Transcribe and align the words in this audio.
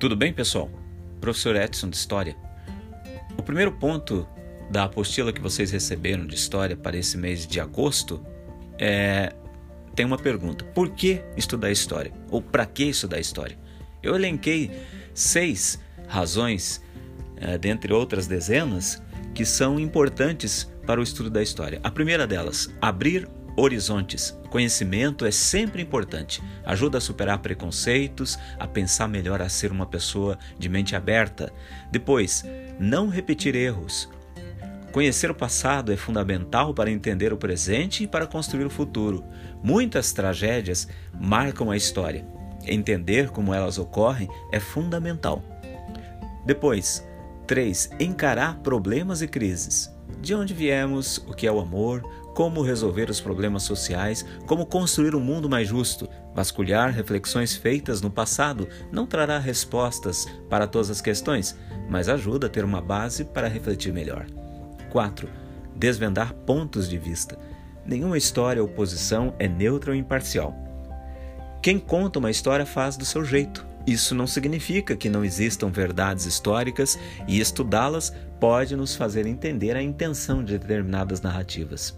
Tudo 0.00 0.16
bem, 0.16 0.32
pessoal? 0.32 0.70
Professor 1.20 1.54
Edson 1.56 1.90
de 1.90 1.96
História. 1.96 2.34
O 3.36 3.42
primeiro 3.42 3.70
ponto 3.70 4.26
da 4.70 4.84
apostila 4.84 5.30
que 5.30 5.42
vocês 5.42 5.70
receberam 5.70 6.26
de 6.26 6.34
História 6.34 6.74
para 6.74 6.96
esse 6.96 7.18
mês 7.18 7.46
de 7.46 7.60
agosto 7.60 8.24
é 8.78 9.34
tem 9.94 10.06
uma 10.06 10.16
pergunta: 10.16 10.64
por 10.64 10.88
que 10.88 11.20
estudar 11.36 11.70
História? 11.70 12.14
Ou 12.30 12.40
para 12.40 12.64
que 12.64 12.84
estudar 12.84 13.20
História? 13.20 13.58
Eu 14.02 14.14
elenquei 14.14 14.70
seis 15.12 15.78
razões, 16.08 16.82
é, 17.36 17.58
dentre 17.58 17.92
outras 17.92 18.26
dezenas, 18.26 19.02
que 19.34 19.44
são 19.44 19.78
importantes 19.78 20.66
para 20.86 20.98
o 20.98 21.02
estudo 21.02 21.28
da 21.28 21.42
história. 21.42 21.78
A 21.82 21.90
primeira 21.90 22.26
delas, 22.26 22.74
abrir 22.80 23.28
horizontes. 23.56 24.38
Conhecimento 24.50 25.24
é 25.24 25.30
sempre 25.30 25.82
importante. 25.82 26.42
Ajuda 26.64 26.98
a 26.98 27.00
superar 27.00 27.38
preconceitos, 27.38 28.38
a 28.58 28.66
pensar 28.66 29.08
melhor, 29.08 29.40
a 29.40 29.48
ser 29.48 29.70
uma 29.70 29.86
pessoa 29.86 30.38
de 30.58 30.68
mente 30.68 30.96
aberta. 30.96 31.52
Depois, 31.90 32.44
não 32.78 33.08
repetir 33.08 33.54
erros. 33.54 34.08
Conhecer 34.92 35.30
o 35.30 35.34
passado 35.34 35.92
é 35.92 35.96
fundamental 35.96 36.74
para 36.74 36.90
entender 36.90 37.32
o 37.32 37.36
presente 37.36 38.02
e 38.02 38.08
para 38.08 38.26
construir 38.26 38.64
o 38.64 38.70
futuro. 38.70 39.24
Muitas 39.62 40.12
tragédias 40.12 40.88
marcam 41.14 41.70
a 41.70 41.76
história. 41.76 42.26
Entender 42.66 43.30
como 43.30 43.54
elas 43.54 43.78
ocorrem 43.78 44.28
é 44.52 44.58
fundamental. 44.58 45.44
Depois, 46.44 47.06
3. 47.46 47.90
Encarar 48.00 48.58
problemas 48.58 49.22
e 49.22 49.28
crises. 49.28 49.94
De 50.20 50.34
onde 50.34 50.52
viemos, 50.52 51.18
o 51.26 51.32
que 51.32 51.46
é 51.46 51.52
o 51.52 51.60
amor, 51.60 52.02
como 52.34 52.62
resolver 52.62 53.10
os 53.10 53.20
problemas 53.20 53.64
sociais, 53.64 54.24
como 54.46 54.66
construir 54.66 55.14
um 55.14 55.20
mundo 55.20 55.48
mais 55.48 55.68
justo. 55.68 56.08
Vasculhar 56.34 56.90
reflexões 56.92 57.54
feitas 57.56 58.00
no 58.00 58.10
passado 58.10 58.68
não 58.90 59.06
trará 59.06 59.38
respostas 59.38 60.26
para 60.48 60.66
todas 60.66 60.90
as 60.90 61.00
questões, 61.00 61.56
mas 61.88 62.08
ajuda 62.08 62.46
a 62.46 62.50
ter 62.50 62.64
uma 62.64 62.80
base 62.80 63.24
para 63.24 63.48
refletir 63.48 63.92
melhor. 63.92 64.26
4. 64.90 65.28
Desvendar 65.74 66.32
pontos 66.32 66.88
de 66.88 66.98
vista. 66.98 67.38
Nenhuma 67.84 68.18
história 68.18 68.62
ou 68.62 68.68
posição 68.68 69.34
é 69.38 69.48
neutra 69.48 69.90
ou 69.90 69.96
imparcial. 69.96 70.54
Quem 71.62 71.78
conta 71.78 72.18
uma 72.18 72.30
história 72.30 72.64
faz 72.64 72.96
do 72.96 73.04
seu 73.04 73.24
jeito. 73.24 73.66
Isso 73.86 74.14
não 74.14 74.26
significa 74.26 74.96
que 74.96 75.08
não 75.08 75.24
existam 75.24 75.68
verdades 75.68 76.26
históricas 76.26 76.98
e 77.26 77.40
estudá-las 77.40 78.14
pode 78.40 78.74
nos 78.74 78.96
fazer 78.96 79.26
entender 79.26 79.76
a 79.76 79.82
intenção 79.82 80.42
de 80.42 80.58
determinadas 80.58 81.20
narrativas. 81.20 81.94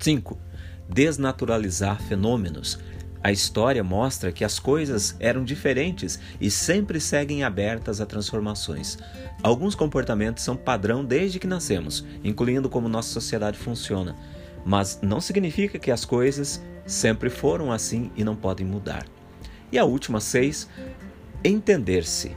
5. 0.00 0.36
Desnaturalizar 0.88 2.02
fenômenos. 2.02 2.78
A 3.22 3.32
história 3.32 3.82
mostra 3.82 4.30
que 4.32 4.44
as 4.44 4.58
coisas 4.58 5.16
eram 5.18 5.44
diferentes 5.44 6.18
e 6.40 6.50
sempre 6.50 7.00
seguem 7.00 7.44
abertas 7.44 8.00
a 8.00 8.06
transformações. 8.06 8.98
Alguns 9.42 9.74
comportamentos 9.74 10.44
são 10.44 10.56
padrão 10.56 11.04
desde 11.04 11.38
que 11.38 11.46
nascemos, 11.46 12.04
incluindo 12.22 12.68
como 12.68 12.88
nossa 12.88 13.08
sociedade 13.08 13.58
funciona, 13.58 14.16
mas 14.64 14.98
não 15.02 15.20
significa 15.20 15.78
que 15.78 15.90
as 15.90 16.04
coisas 16.04 16.62
sempre 16.84 17.30
foram 17.30 17.72
assim 17.72 18.10
e 18.16 18.22
não 18.22 18.36
podem 18.36 18.66
mudar. 18.66 19.06
E 19.72 19.78
a 19.78 19.84
última 19.84 20.20
seis, 20.20 20.68
entender-se. 21.42 22.36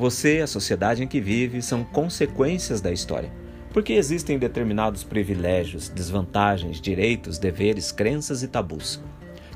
Você 0.00 0.40
a 0.40 0.46
sociedade 0.46 1.02
em 1.02 1.06
que 1.06 1.20
vive 1.20 1.60
são 1.60 1.84
consequências 1.84 2.80
da 2.80 2.90
história. 2.90 3.30
Porque 3.70 3.92
existem 3.92 4.38
determinados 4.38 5.04
privilégios, 5.04 5.90
desvantagens, 5.90 6.80
direitos, 6.80 7.36
deveres, 7.36 7.92
crenças 7.92 8.42
e 8.42 8.48
tabus. 8.48 8.98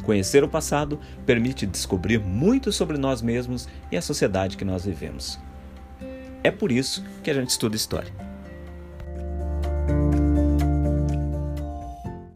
Conhecer 0.03 0.45
o 0.45 0.49
passado 0.49 1.01
permite 1.25 1.65
descobrir 1.65 2.21
muito 2.21 2.71
sobre 2.73 2.99
nós 2.99 3.23
mesmos 3.23 3.67
e 3.91 3.97
a 3.97 4.03
sociedade 4.03 4.59
que 4.59 4.67
nós 4.67 4.85
vivemos. 4.85 5.39
É 6.43 6.51
por 6.51 6.71
isso 6.71 7.03
que 7.23 7.31
a 7.31 7.35
gente 7.35 7.49
estuda 7.49 7.75
história. 7.75 8.24